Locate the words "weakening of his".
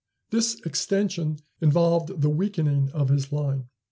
2.31-3.31